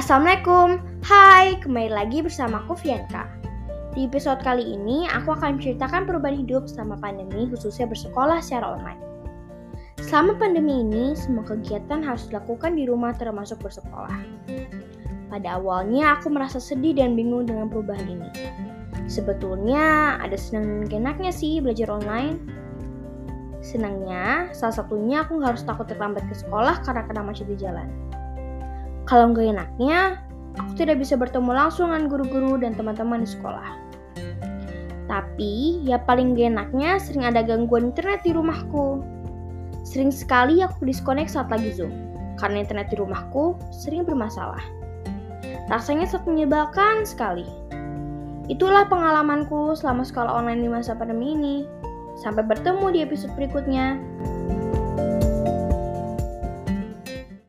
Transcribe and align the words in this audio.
Assalamualaikum, 0.00 0.80
hai, 1.04 1.60
kembali 1.60 1.92
lagi 1.92 2.24
bersama 2.24 2.64
aku 2.64 2.72
Fianka. 2.72 3.28
Di 3.92 4.08
episode 4.08 4.40
kali 4.40 4.64
ini, 4.64 5.04
aku 5.04 5.36
akan 5.36 5.60
menceritakan 5.60 6.08
perubahan 6.08 6.40
hidup 6.40 6.64
selama 6.64 6.96
pandemi 7.04 7.44
khususnya 7.52 7.84
bersekolah 7.84 8.40
secara 8.40 8.80
online. 8.80 8.96
Selama 10.00 10.40
pandemi 10.40 10.80
ini, 10.80 11.12
semua 11.12 11.44
kegiatan 11.44 12.00
harus 12.00 12.32
dilakukan 12.32 12.80
di 12.80 12.88
rumah 12.88 13.12
termasuk 13.12 13.60
bersekolah. 13.60 14.24
Pada 15.28 15.60
awalnya, 15.60 16.16
aku 16.16 16.32
merasa 16.32 16.56
sedih 16.56 16.96
dan 16.96 17.12
bingung 17.12 17.44
dengan 17.44 17.68
perubahan 17.68 18.08
ini. 18.08 18.32
Sebetulnya, 19.04 20.16
ada 20.16 20.40
senang 20.40 20.88
genaknya 20.88 21.28
sih 21.28 21.60
belajar 21.60 21.92
online. 21.92 22.40
Senangnya, 23.60 24.48
salah 24.56 24.80
satunya 24.80 25.28
aku 25.28 25.44
harus 25.44 25.60
takut 25.60 25.84
terlambat 25.84 26.24
ke 26.24 26.32
sekolah 26.40 26.80
karena 26.88 27.04
kena 27.04 27.20
macet 27.20 27.52
di 27.52 27.60
jalan. 27.60 27.84
Kalau 29.10 29.34
nggak 29.34 29.58
enaknya, 29.58 30.22
aku 30.54 30.78
tidak 30.78 31.02
bisa 31.02 31.18
bertemu 31.18 31.50
langsung 31.50 31.90
dengan 31.90 32.06
guru-guru 32.06 32.62
dan 32.62 32.78
teman-teman 32.78 33.26
di 33.26 33.28
sekolah. 33.34 33.74
Tapi, 35.10 35.82
ya 35.82 35.98
paling 35.98 36.38
gak 36.38 36.54
enaknya 36.54 37.02
sering 37.02 37.26
ada 37.26 37.42
gangguan 37.42 37.90
internet 37.90 38.22
di 38.22 38.30
rumahku. 38.30 39.02
Sering 39.82 40.14
sekali 40.14 40.62
aku 40.62 40.86
diskonek 40.86 41.26
saat 41.26 41.50
lagi 41.50 41.74
Zoom, 41.74 41.90
karena 42.38 42.62
internet 42.62 42.94
di 42.94 43.02
rumahku 43.02 43.58
sering 43.74 44.06
bermasalah. 44.06 44.62
Rasanya 45.66 46.06
sangat 46.06 46.30
menyebalkan 46.30 47.02
sekali. 47.02 47.50
Itulah 48.46 48.86
pengalamanku 48.86 49.74
selama 49.74 50.06
sekolah 50.06 50.30
online 50.30 50.62
di 50.62 50.70
masa 50.70 50.94
pandemi 50.94 51.34
ini. 51.34 51.56
Sampai 52.22 52.46
bertemu 52.46 52.94
di 52.94 52.98
episode 53.02 53.34
berikutnya. 53.34 53.98